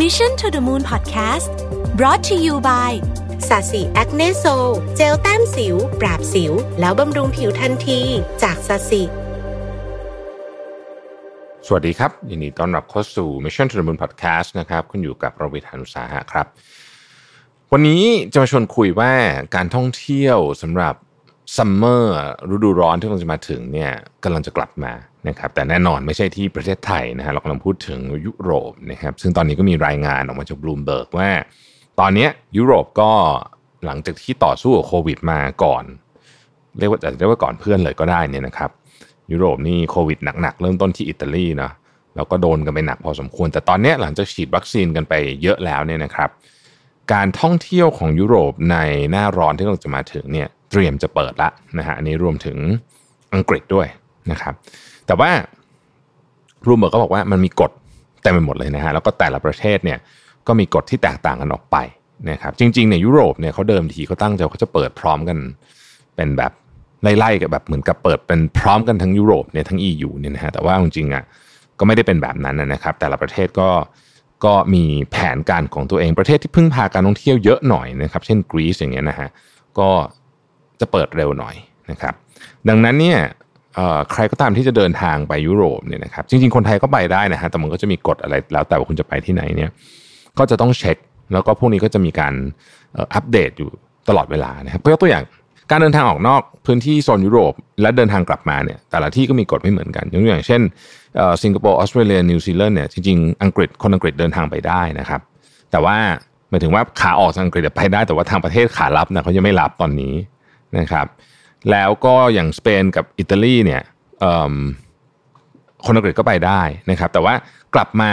[0.00, 1.52] Mission to the Moon Podcast
[1.98, 2.92] brought to you by
[3.48, 4.44] sasi Acne Sol
[4.96, 8.00] เจลแต้มสิว ปราบสิว แล้วบำรุงผิวทันที
[8.42, 9.02] จาก sasi
[11.66, 16.46] สวัสดีครับยินดีต้อนรับเข้าสู่ Mission to the Moon Podcast นะครับคุณอยู่กับผมรวิศ หาญอุตสาหะครับ
[17.72, 18.02] วันนี้
[18.32, 19.12] จะมาชวนคุยว่า
[19.54, 20.94] การท่องเที่ยวสำหรับ
[21.56, 22.16] ซัมเมอร์
[22.54, 23.92] ฤดูร้อนที่กำลังจะมาถึงเนี่ย
[24.24, 24.92] กำลังจะกลับมา
[25.28, 31.30] นะครับแต่แน่นอนไม่ใช่ที่ประเทศไทยนะฮะเรากำลังพูดถึงยุโรปนะครับซึ่งตอนนี้ก็มีรายงานออกมาจากบลูมเบิร์กว่า
[32.00, 33.10] ตอนนี้ยุโรปก็
[33.86, 35.84] หลังจากที่ต่อสู้กับโควิดมาก่อน
[36.78, 38.70] เรียกว่าจะเรียกว่าก่อนเพื่อนเลยก็ได้เนี่ยนะครับ
[39.32, 41.72] ยุโรปนี่โควิดหนักๆ เริ่มต้นที่อิตาลีเนาะ
[42.16, 46.30] แล้วก็โดนกันไปหนักพอสมควร แต่ตอนนี้หลังจากฉีดวัคซีนกันไปเยอะแล้วเนี่ยนะครับ
[47.12, 48.76] การท่องเที่ยวของยุโรปใน
[49.10, 52.56] หน้าร้อนที่กำลังจะมาถึงเนี่ยเตรียมจะเปิดละนะฮะอันนี้รวมถึง
[53.34, 53.86] อังกฤษด้วย
[54.30, 54.54] นะครับ
[55.06, 55.30] แต่ว่า
[56.66, 57.70] รูมเบิร์กก็บอกว่ามันมีกฎ
[58.22, 59.98] เต็มไปหมดเลยนะฮะแล้วก็แต่ละประเทศเนี่ย
[60.46, 61.76] ก็มีกฎที่แตกต่างกันออกไป
[62.30, 65.38] นะครับจริงๆเนี่ยยุโรปเนี่ยเขาเดิมทีเขาตั้งใจเขาจะเปิดพร้อมกัน
[66.16, 66.52] เป็นแบบ
[67.18, 71.24] ไล่ๆกับแบบเหมือนกับเปิดเป็นพร้อมกันทั้งยุโรปเนี่ยทั้ง EU เนี่ยนะฮะแต่ว่าจริงๆอะ
[71.78, 73.70] ก็ไม่ได้เป็นแบบนั้นนะครับ แต่ละประเทศก็
[74.44, 79.28] ก็มีแผนการของตัวเองประเทศที่พึ่งพาการท่องเที่ยวเยอะหน่อยนะครับเช่นกรีซอย่างเงี้ยนะฮะ
[79.78, 79.88] ก็
[80.80, 81.54] จะเปิดเร็วหน่อย
[81.90, 82.14] นะครับ
[82.68, 83.18] ดังนั้นเนี่ย
[84.12, 89.70] ใครก็ตามที่จะเดินทางไปยุโรปเนี่ยนะครับจริงๆคนไทยก็ไปได้นะฮะแต่มันก็จะมีกฎอะไรแล้วแต่ว่าคุณจะไปที่ไหนเนี่ย
[90.38, 90.96] ก็จะต้องเช็ค
[91.32, 92.34] แล้วก็พวกนี้ก็จะมีการ
[92.96, 93.70] อัปเดตอยู่
[94.08, 95.24] ตลอดเวลานะครับเพื่อตัวอย่าง
[95.70, 100.60] การเดินทางออกนอกพื้นที่โซนยุโรป และเดินทางกลับมาเนี่ยแต่ละที่ก็มีกฎไม่เหมือนกันยกตัวอย่างเช่น
[101.42, 105.20] สิงคโปร์ออสเตรเลียนิวซีแลนด์เนี่ยจริงๆอังกฤษคนอังกฤษเดินทางไปได้นะครับ
[105.70, 105.96] แต่ว่า
[106.50, 110.14] หมายถึงว่าขาออกจากอังกฤษไปได้ แต่ว่าทางประเทศขารับนะเขายังไม่รับตอนนี้
[110.78, 111.06] นะครับ
[111.70, 113.82] แล้วก็อย่างสเปนกับอิตาลีเนี่ย
[115.84, 117.34] คนอังกฤษก็ไปได้นะครับ แต่ว่า
[117.74, 118.12] กลับมา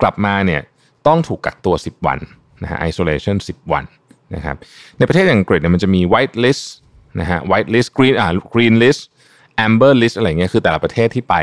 [0.00, 0.60] กลับมาเนี่ย
[1.06, 2.18] ต้องถูกกักตัว 10 วัน
[2.62, 3.84] นะฮะ isolation 10 วัน
[4.34, 4.56] นะครับ
[4.98, 6.64] ในประเทศอังกฤษเนี่ยมันจะมี white list
[7.20, 9.00] นะฮะ white list green อ่า green list
[9.66, 11.34] amber list อะไรเงี้ยคือแต่ละประเทศที่ไป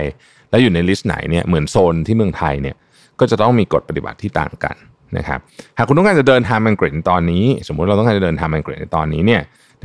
[0.49, 2.75] แล้วอยู่ในลิสต์ไหนเนี่ยเหมือนโซนที่เมืองไทยเนี่ย
[3.19, 4.75] ก็จะต้องมีกฎปฏิบัติที่ต่างกัน
[5.17, 5.39] นะครับ
[5.77, 9.41] หากคุณต้องการจะเดินทางอังกฤษตอนนี้ สมมุติเราต้องการจะเดินทางอังกฤษในตอนนี้เนี่ย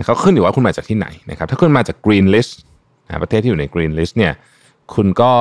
[0.06, 2.52] เขาขึ้นอยู่ว่าคุณมาจากที่ไหนนะครับถ้าคุณมาจาก green list
[3.22, 4.32] ประเทศที่อยู่ใน green list เนี่ย
[4.94, 5.32] คุณก็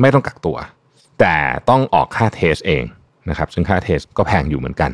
[0.00, 0.56] ไม่ต้องกักตัว
[1.20, 1.36] แต่
[1.70, 2.84] ต้องออกค่าเทสเอง
[3.30, 4.90] นะครับซึ่งค่าเทสก็แพงอยู่เหมือนกัน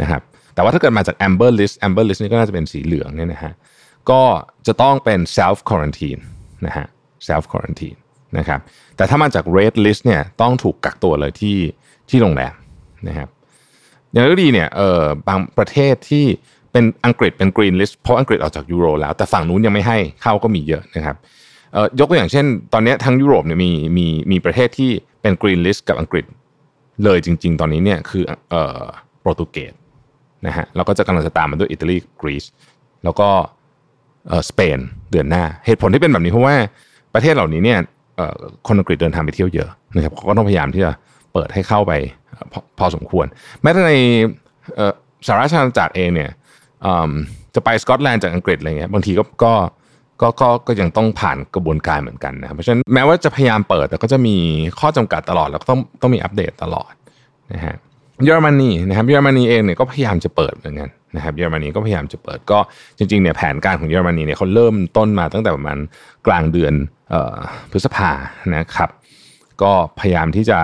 [0.00, 0.22] นะครับ
[0.54, 3.52] แต่ว่าถ้าเกิดมาจาก amber list amber list นี่ก็น่าจะเป็นสีเหลืองเนี่ยนะฮะ
[4.10, 4.22] ก็
[4.66, 6.20] จะต้องเป็น self quarantine
[6.66, 6.86] นะฮะ
[7.28, 7.98] self quarantine
[8.38, 8.60] นะครับ
[8.96, 11.58] แต่ถ้ามาจาก red list เนี่ยต้องถูกกักตัวเลยที่
[12.08, 12.54] ที่โรงแรม
[13.08, 13.28] นะครับ
[14.10, 16.26] อย่างก็ดีเนี่ยเออบางประเทศที่
[16.72, 21.16] เป็นอังกฤษเป็น green list เพราะอังกฤษออกจากยูโรแล้ว แต่ฝั่งนู้นยังไม่ให้เข้าก็มีเยอะนะครับ
[21.98, 24.90] ยกตัวอย่างเช่น ตอนนี้ทั้งยุโรปเนี่ยมีมีมีประเทศที่
[25.22, 26.24] เป็น green list กับอังกฤษ
[27.04, 28.22] เลยจริง ๆ ตอนนี้เนี่ยคือ
[29.20, 29.72] โปรตุเกส
[30.46, 32.44] นะฮะแล้วก็จะกำลังจะตามมาด้วยอิตาลีกรีซ
[33.04, 33.28] แล้วก็
[34.50, 34.78] สเปน
[35.10, 36.56] เดือนหน้า เหตุผลที่เป็นแบบนี้เพราะว่า
[37.14, 37.78] ประเทศเหล่านี้เนี่ย
[38.66, 40.90] คนอังกฤษเดินทางไปเที่ยวเยอะนะครับเขาก็ต้องพยายามที่จะ
[41.32, 41.92] เปิดให้เข้าไป
[42.52, 43.26] พอพอสมควร
[43.62, 43.92] แม้แต่ใน
[45.26, 46.30] สหราชอาณาจักรเองเนี่ย
[47.54, 49.52] จะไปสกอตแลนด์จากอังกฤษอะไรเงี้ยบางทีก็ก็
[50.20, 54.36] ก็ก็ก็ยังต้องผ่านกระบวนการเหมือนกันนะเพราะฉะนั้นแม้ว่าจะพยายามเปิดแต่ก็จะมี
[54.80, 56.92] ข้อจำกัดตลอดแล้วก็ต้องต้องมีอัปเดตตลอด
[57.52, 57.76] นะฮะ
[58.24, 62.58] เยอรมนีนะครับเยอรมนีเองเนี่ยก็พยายามจะเปิดเหมือนกันนะครับเยอรมนีก็พยายามจะเปิดก็
[62.98, 65.78] จริงๆเนี่ยแผนการของเยอรมนีเนี่ยเขาเริ่มต้นมาตั้งแต่ประมาณ
[66.26, 66.74] กลางเดือน
[67.70, 68.10] พฤษภา
[68.56, 68.90] นะครับ
[69.62, 70.60] ก็พยายามที่จะ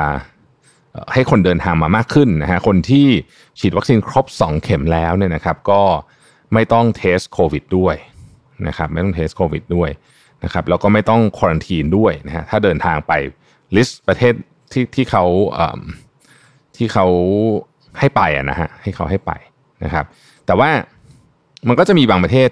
[1.12, 3.06] ให้คนเดินทางมามากขึ้นนะฮะคนที่
[3.58, 5.82] ฉีดวัคซีนครบ 2 เข็มแล้วเนี่ยนะครับ ก็
[6.54, 7.96] ไม่ต้องเทสโควิดด้วย
[8.66, 9.90] นะครับไม่ต้องเทสโควิดด้วย
[10.44, 13.12] นะครับแล้วก็ไม่ต้องควอนตีนด้วยนะฮะถ้าเดินทางไป
[13.76, 14.32] ลิสต์ประเทศ
[14.72, 15.24] ที่ที่เขา
[16.76, 17.06] ที่เขา
[17.98, 19.32] ให้ไปอะนะฮะให้เขาให้ไป
[19.84, 20.04] นะครับ
[20.46, 20.70] แต่ว่า
[21.68, 22.48] มันก็จะมีบางประเทศ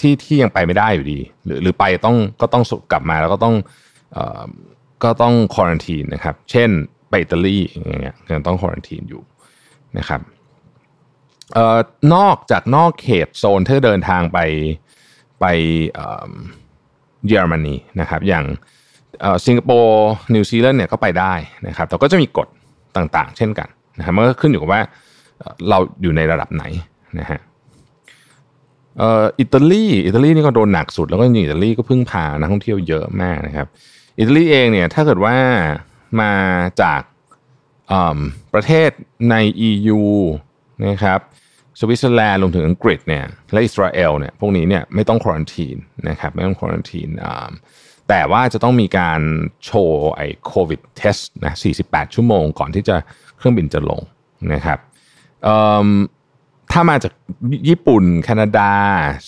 [0.00, 3.54] ที่ที่ยังไปไม่ได้อยู่ดี หรือหรือไปต้องก็ต้องกลับมาแล้วก็ต้อง
[5.04, 6.70] ก็ต้องควอนตีนนะครับ เช่น
[7.08, 9.22] ไปอิตาลีอย่างเงี้ยยังต้องควอนตีนอยู่
[9.98, 10.20] นะครับ
[11.54, 11.78] เอ่อ
[12.14, 14.38] นอกจากนอกเขตโซนที่เดินทางไป
[15.40, 15.44] ไป
[17.26, 18.44] เยอรมนีนะครับ อย่าง
[19.46, 21.34] สิงคโปร์นิวซีแลนด์เนี่ยก็ไปได้
[21.66, 22.48] นะครับ แต่ก็จะมีกฎ
[22.96, 23.68] ต่างๆ เช่นกัน
[23.98, 24.82] นะครับมันก็ขึ้นอยู่กับว่า
[25.68, 26.64] เราอยู่ในระดับไหน
[27.20, 27.40] นะฮะ
[29.40, 33.66] อิตาลีอิตาลีนี่ก็โดนหนักสุดแล้วก็อิตาลีก็พึ่งพานักท่องเที่ยวเยอะมากนะครับ
[34.18, 35.36] อิตาลีเองเนี่ยถ้าเกิดว่า
[36.20, 36.34] มา
[36.82, 37.00] จาก
[38.54, 38.90] ประเทศ
[39.30, 39.34] ใน
[39.68, 40.00] EU
[40.86, 41.20] นะครับ
[41.80, 45.76] สวิตเซอร์แลนด์รวมถึงอังกฤษเนี่ยและอิสราเอลเนี่ยพวกนี้เนี่ยไม่ต้องควอนตีน
[46.08, 47.08] นะครับไม่ต้องควอนตีน
[48.08, 49.20] แต่ว่าจะต้องมีการ
[49.64, 52.96] โชว์ไอ้โควิดเทสนะ48 ชั่วโมงก่อนที่จะ
[53.36, 54.00] เครื่องบินจะลง
[54.52, 54.78] นะครับ
[56.72, 57.12] ถ้ามาจาก
[57.68, 58.72] ญี่ปุ่น แคนาดา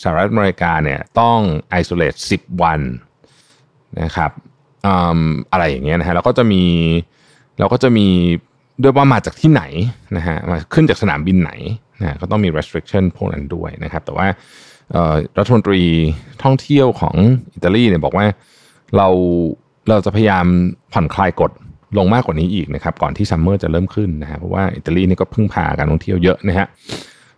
[0.00, 1.38] สหรัฐอเมริกาเนี่ยต้อง
[1.70, 2.80] ไอโซเลต10 วัน
[4.02, 4.30] นะครับ
[5.52, 6.62] อะไรอย่างเงี้ยนะฮะแล้วก็จะมี
[7.58, 8.06] เราก็จะมี
[8.82, 9.62] ด้วยว่ามาจากที่ไหน
[10.16, 11.52] นะฮะมาขึ้นจากสนามบินไหน
[12.00, 14.26] นะก็ต้องมี restriction พวกนั้นด้วยนะครับ แต่ว่า
[15.38, 15.82] รัฐมนตรี
[16.42, 17.16] ท่องเที่ยวของ
[17.54, 18.26] อิตาลีเนี่ยบอกว่า
[18.96, 19.08] เรา
[19.88, 20.46] เราจะพยายาม
[20.92, 21.50] ผ่อนคลายกฎ
[21.98, 26.66] ลงมากกว่านี้อีกนะครับ ก่อนที่ซัมเมอร์จะเริ่มขึ้นนะฮะเพราะว่าอิตาลีนี่ก็พึ่งพาการท่องเที่ยวเยอะนะฮะ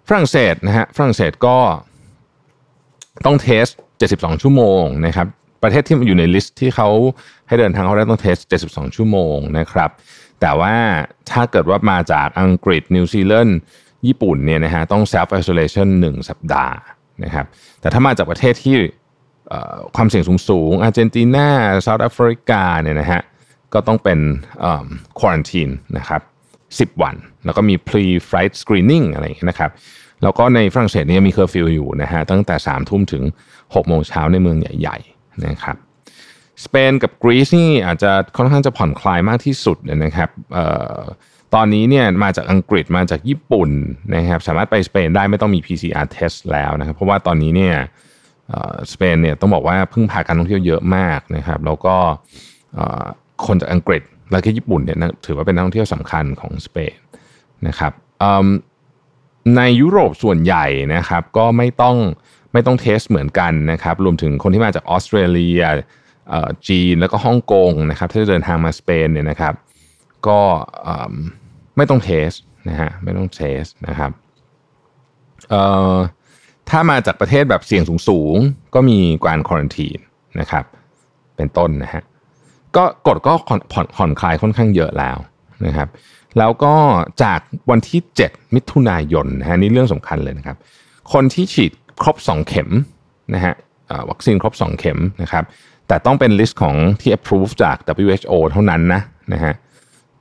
[0.09, 1.57] ฝรั่งเศสนะฮะฝรั่งเศสก็
[3.27, 3.67] ต้อง test
[4.05, 5.27] 72 ชั่วโมงนะครับ
[5.63, 6.89] ประเทศที่อยู่ใน list ที่เขา
[7.49, 8.37] ให้เดินทางเข้าได้ต้อง test
[8.69, 9.91] 72 ชั่วโมงนะครับ
[10.41, 10.75] แต่ว่า
[11.31, 13.59] ถ้าเกิดว่ามาจากอังกฤษนิวซีแลนด์
[14.07, 16.77] ญี่ปุ่นเนี่ยนะฮะต้อง self isolation 1 สัปดาห์
[17.25, 17.47] นะครับ
[17.81, 18.77] แต่ถ้ามาจากประเทศที่
[19.97, 21.49] ความเสี่ยงสูงสูงอาร์เจนตินา
[21.83, 23.23] South Africa เนี่ยนะฮะ
[23.75, 24.19] ก็ต้องเป็น
[25.19, 26.23] quarantine นะครับ
[26.97, 29.71] 10 วัน แล้วก็มี pre flight screening อะไรอย่างเงี้ยนะครับ
[30.23, 33.23] แล้วก็ในฝรั่งเศสเนี่ยมีเคอร์ฟิวอยู่นะฮะตั้งแต่3ามทุ่มถึง
[33.55, 34.99] 6โมงเช้าในเมืองใหญ่
[35.47, 35.77] นะครับ
[36.65, 40.31] สเปนกับกรีซนี่อาจจะค่อนข้างจะผ่อนคลายมากที่สุดนะครับ
[41.55, 43.71] ตอนนี้เนี่ยมาจากอังกฤษมาจากญี่ปุ่น
[44.15, 47.77] นะครับสามารถไปสเปนได้ไม่ต้องมี PCR test แล้วนะครับ เพราะว่าตอนนี้เนี่ย
[48.93, 51.95] สเปนเนี่ยต้องบอกว่าพึ่งพาการท่องเที่ยวเยอะมากนะครับ แล้วก็
[53.47, 56.97] คนจากอังกฤษและก็ญี่ปุ่นเนี่ยถือว่าเป็นนักท่องเที่ยวสำคัญของสเปน
[57.69, 57.93] นะครับ
[59.57, 61.97] ในยุโรปส่วนใหญ่นะครับก็ไม่ต้อง
[62.53, 65.61] ไม่ต้องเทสเหมือนกันนะครับรวมถึงคนที่มาจากออสเตรเลีย
[66.69, 69.55] จีนแล้วก็ฮ่องกงนะครับถ้าจะเดินทางมาสเปนเนี่ยนะครับ
[70.29, 70.41] ก็
[71.77, 72.31] ไม่ต้องเทส
[72.69, 74.11] นะฮะไม่ต้องเทสนะครับ
[76.71, 79.99] ถ้ามาจากประเทศแบบเสี่ยงสูงๆ ก็มีการควอนตีน
[80.41, 80.65] นะครับ
[81.37, 82.03] เป็นต้นนะฮะ
[82.77, 83.61] ก็กดก็ผ่อน
[83.97, 85.17] ผ่อนคลายค่อนข้างเยอะแล้ว
[85.67, 85.89] นะครับ
[86.39, 86.75] แล้วก็
[87.23, 90.57] จากวันที่ 7 มิถุนายนนะฮะนี่เรื่องสำคัญเลยนะครับ
[91.13, 91.73] คนที่ฉีด
[92.03, 92.69] ครบ 2 เข็ม
[93.35, 93.55] นะฮะ
[94.11, 95.45] วัคซีนครบ 2 เข็มนะครับ
[95.89, 99.55] แต่ต้องเป็น list ของที่ approve จาก WHO เท่านั้นนะนะฮะ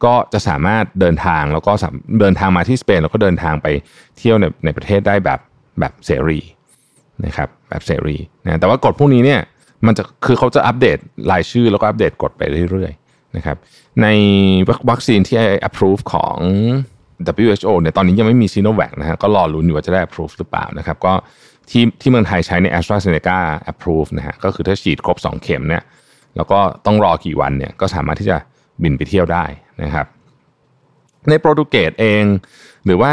[0.03, 1.71] ก็จะสามารถเดินทางแล้วก็
[2.19, 3.67] เดินทางมาที่สเปนแล้วก็เดินทางไป
[4.17, 5.39] เที่ยวในในประเทศได้แบบ
[5.79, 6.39] แบบเสรี
[7.25, 9.41] นะครับแบบเสรีนะแต่ว่ากฎพวกนี้เนี่ย
[9.85, 10.97] มันจะคือเขาจะอัปเดต
[11.31, 12.41] รายชื่อแล้วก็อัปเดตกฎไป
[12.71, 12.91] เรื่อย
[13.37, 13.57] นะครับ
[14.01, 14.07] ใน
[14.89, 15.37] วัคซีนที่
[15.69, 16.37] approve ของ
[17.43, 21.13] WHO เนี่ยตอนนี้ยังไม่มีซีโนแวคนะฮะก็รอลุ้นอยู่ว่าจะได้ approve หรือเปล่านะครับก็
[21.69, 23.37] ที่ที่เมืองไทยใช้ใน a s t r a z เซ e c a
[23.71, 25.83] approve นะฮะก็คือถ้าฉีดครบ 2 เข็มเนี่ย
[26.35, 28.37] แล้วก็ต้องรอกี่วันเนี่ยก็สามารถที่จะ
[28.83, 29.45] บินไปเที่ยวได้
[29.83, 30.05] นะครับ
[31.29, 32.23] ในโปรตุเกสเอง
[32.85, 33.11] หรือว่า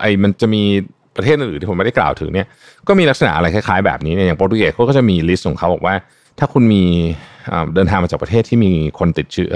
[0.00, 0.62] ไอ้มันจะมี
[1.16, 2.46] ประเทศอื่นที่ผมไม่ได้กล่าวถึงเนี่ย
[2.88, 5.94] ก็มีลักษณะอะไรคล้ายๆแบบนี้เนี่ยอย่างโปรตุเกสเขาก็จะมี list ของเขาบอกว่า
[6.38, 6.84] ถ้าคุณมี
[7.74, 9.54] เดินทางมาจากประเทศที่มีคนติดเชื้อ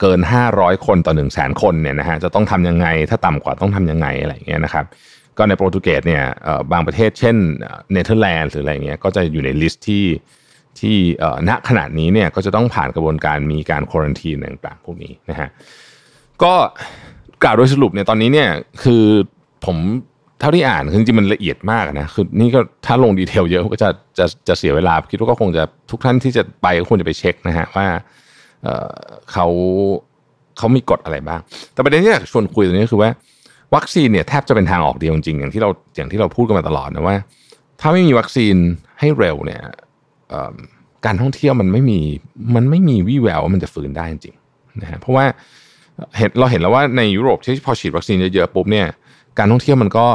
[0.00, 0.20] เกิน
[0.52, 4.84] 500 คนต่อ 1 0 0 0 0แสนคนเนี่ยนะฮะจะต้องทำยังไง ถ้าต่ำกว่าต้องทำยังไงอะไรอย่างเงี้ยนะครับ
[5.38, 6.24] ก็ในโปรตุเกสเนี่ย
[6.72, 7.36] บางประเทศเช่น
[7.92, 10.04] เนเธอร์แลนด์หรืออะไรเงี้ยก็จะอยู่ใน list ที่
[10.80, 10.96] ที่
[11.48, 15.48] ณขณะนี้เนี่ยก็จะต้องผ่านกระบวนการมีการ quarantine ต่างๆพวกนี้นะฮะ
[16.42, 16.54] ก็
[17.42, 18.50] กล่าวโดยสรุปเนี่ยตอนนี้เนี่ย
[18.82, 19.04] คือ
[19.64, 19.76] ผม
[20.40, 23.88] เท่าที่อ่านคือจริงมันละเอียดมากนะคือนี่ก็ถ้าลงดีเทลเยอะก็จะ
[24.18, 27.86] จะจะเสียเวลาคิดว่าก็คงจะทุกท่านที่จะไปก็ควรจะไปเช็คนะฮะว่า
[28.62, 29.46] เเขา
[30.58, 31.40] เขามีกฎอะไรบ้าง
[31.72, 33.10] แต่ประเด็นที่อยากชวนคุยตรงนี้คือว่า
[33.74, 37.16] วัคซีนเนี่ยแทบจะเป็นทางออกเดียวจริงอย่างที่เราอย่างที่เราพูดกันมาตลอดนะว่า
[37.80, 38.56] ถ้าไม่มีวัคซีน
[39.00, 39.62] ให้เร็วเนี่ย
[41.06, 42.00] การท่องเที่ยวมันไม่มี
[42.56, 44.36] มันไม่มีวี่แววว่ามันจะฟื้นได้จริง
[44.82, 45.24] นะฮะเพราะว่า
[46.16, 48.86] เห็นเราเห็นแล้วว่าในยุโรปที่พอฉีดวัคซีนเยอะๆปุ๊บเนี่ย
[49.40, 50.06] การท่องเที่ยวมันก็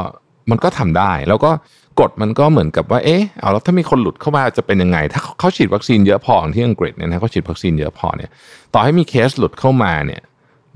[0.51, 1.51] มันก็ทำได้ แล้วก็
[1.99, 8.29] กฎมันก็เหมือนกับว่าเอ๊ะเอาแล้วถ้ามีคนหลุดเข้ามาจะเป็นยังไง ถ้าเขาฉีดวัคซีนเยอะพอที่อังกฤษเนี่ยนะเขาฉีดวัคซีนเยอะพอเนี่ย
[8.73, 10.21] ต่อให้มีเคสหลุดเข้ามาเนี่ย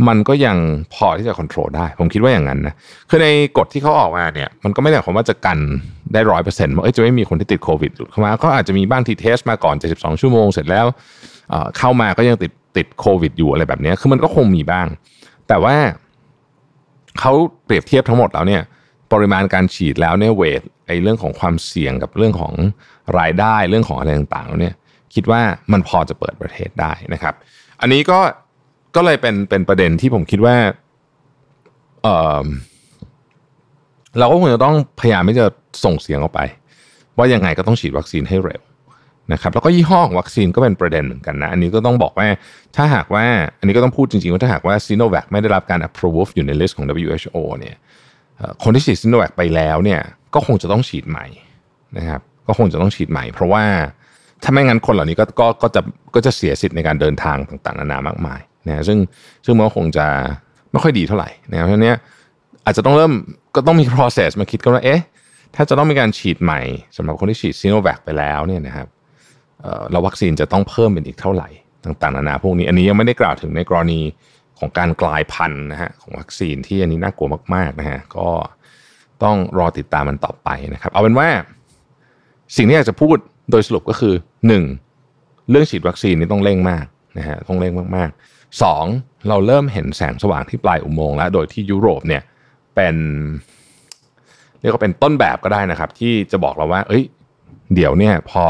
[0.07, 0.57] มันก็ยัง
[0.93, 2.73] พอที่จะควบคุมได้ ผมคิดว่าอย่างนั้นนะ
[3.09, 3.27] คือใน
[3.57, 5.59] กฎที่เขาออกมาเนี่ยมันก็ไม่ได้หมายความว่าจะกัน
[6.13, 10.85] ได้ร้อยเปอร์เซ็นต์ว่าจะไม่มีคนที่ติดโควิดหลุดเข้ามาก็อาจจะมีบ้างที่ test มาก่อน 72 ชั่วโมงเสร็จแล้ว
[11.77, 14.87] เข้ามาก็ยังติดติดโควิดอยู่อะไรแบบนี้คือมันก็คงมีบ้าง
[15.47, 15.75] แต่ว่า
[17.19, 17.33] เขา
[17.65, 18.61] เปรียบเทียบทั้งหมดแล้วเนี่ย
[19.11, 22.53] ปริมาณการฉีดแล้วเนี่ยเวทไอ้เรื่องของความเสี่ยงกับเรื่องของ
[23.19, 24.75] รายได้เรื่องของอะไรต่างๆเนี่ย
[25.13, 27.33] คิดว่ามันพอจะเปิดประเทศได้นะครับ
[27.81, 28.19] อันนี้ก็
[28.95, 30.55] ก็เลยเป็นเป็นประเด็นที่ผมคิดว่า
[32.03, 32.07] เอ
[32.43, 32.45] อ
[34.19, 35.45] เราก็คงจะต้องพยายามที่จะ
[35.85, 36.41] ส่งเสียงออกไป
[37.17, 38.61] ว่ายังไงก็ต้องฉีดวัคซีนให้เร็ว
[39.33, 42.27] นะครับแล้วก็ยี่ห้อของวัคซีนก็เป็นประเด็นเหมือนกันนะ อันนี้ก็ต้องบอกว่า
[42.75, 43.25] ถ้าหากว่า
[43.59, 47.75] อันนี้ก็ต้องพูดจริงๆว่าถ้าหากว่าซิโนแวคไม่ได้รับการ approve อยู่ใน list ของ WHO เนี่ย
[48.63, 50.01] คนที่ฉีดซิโนแวคไปแล้วเนี่ย
[50.33, 51.25] ก็คงจะต้องฉีดใหม่
[51.97, 53.63] นะครับก็คงจะต้องฉีดใหม่ เพราะว่า
[54.43, 55.81] ถ้าไม่งั้นคนเหล่านี้ก็ก็ก็จะ
[56.15, 58.97] ก็จะเสียสิทธิ์ในการเดินทางต่างๆนานามากมายนะซึ่ง
[59.45, 60.05] ซึ่งมันก็คงจะ
[60.71, 61.93] ไม่ค่อยดีเท่าไหร่นะเพราะนี้
[62.65, 63.11] อาจจะต้องเริ่ม
[63.55, 65.01] ก็ต้องมี process มาคิดกันว่าเอ๊ะ
[65.55, 66.61] ถ้าจะต้องมีการฉีดใหม่
[66.97, 68.87] สำหรับคนที่ฉีดซีโนแวคไปแล้วเนี่ยนะครับ
[69.91, 71.49] เราวัคซีนจะต้องเพิ่มเป็นอีกเท่าไหร่
[71.85, 73.99] ต่างๆนานาพวกนี้ อันนี้ยังไม่ได้กล่าวถึงในกรณี
[74.59, 78.29] ของการกลายพันธุ์นะฮะของวัคซีนที่อันนี้น่ากลัวมากๆนะฮะก็
[79.23, 81.29] ต้องรอติดตามมันต่อไปนะครับ เอาเป็นว่า
[82.55, 83.17] สิ่งที่อยากจะพูด
[83.51, 84.13] โดยสรุปก็คือ
[84.81, 85.49] 1.
[85.49, 86.85] เรื่องฉีดวัคซีนนี่ต้องเร่งมาก
[87.17, 89.27] นะฮะต้องเร่งมากๆ 2.
[89.29, 92.23] เราเริ่มเห็นแสงสว่างที่ปลายอุโมงค์แล้วโดยที่ยุโรปเนี่ย
[92.75, 92.95] เป็น
[94.61, 97.03] เรียกว่าเป็นต้นแบบก็ได้นะครับ ที่จะบอกเราว่า เอ้ย
[97.73, 98.45] เดี๋ยวเนี่ยพอ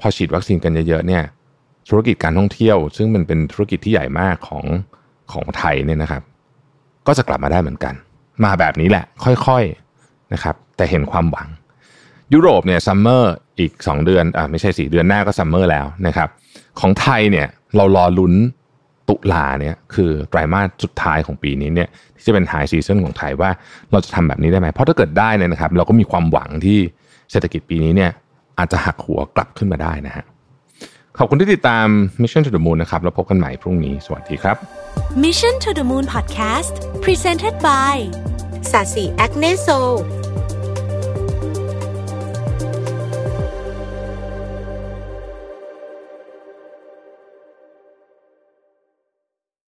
[0.00, 1.22] พอฉีดวัคซีนกันเยอะๆเนี่ย
[1.88, 4.64] ธุรกิจการท่องเที่ยว ซึ่งมันเป็นธุรกิจที่ใหญ่มากของ
[5.32, 6.22] ของไทยเนี่ยนะครับ
[7.06, 7.94] ก็จะกลับมาได้เหมือนกัน
[8.44, 11.48] มาแบบนี้แหละ ค่อยๆนะครับ แต่เห็นความหวัง
[12.32, 16.28] ยุโรปเนี่ยซัมเมอร์อีก 2 เดือนอ่าไม่ใช่สิเดือนหน้าก็ซัมเมอร์แล้วนะครับ
[16.80, 18.34] ของไทยเนี่ยเรารอลุ้น
[19.08, 23.50] ตุลาเนี่ยคือไตรมาสสุดท้ายของปีนี้เนี่ยที่จะเป็น high season ของไทยว่า
[23.90, 26.78] เราจะทำแบบนี้ได้ไหมเพราะถ้าเกิดได้เนี่ยนะครับ เราก็มีความหวังที่
[27.30, 28.10] เศรษฐกิจปีนี้เนี่ย
[28.60, 30.24] อาจจะหักหัวกลับขึ้นมาได้นะฮะ
[31.18, 31.86] ขอบคุณที่ติดตาม
[32.22, 34.56] Mission to the Moon นะครับ แล้วพบกันใหม่พรุ่งนี้ สวัสดีครับ
[35.24, 36.74] Mission to the Moon Podcast
[37.04, 37.96] Presented by
[38.70, 39.68] sasi Acne Sol